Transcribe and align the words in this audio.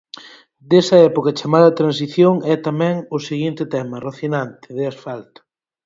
Desa 0.69 0.97
época 1.09 1.37
chamada 1.39 1.77
transición, 1.79 2.33
é 2.53 2.55
tamén 2.67 2.95
o 3.15 3.17
seguinte 3.27 3.63
tema, 3.73 4.01
Rocinante, 4.05 4.67
de 4.77 4.83
Asfalto. 4.91 5.39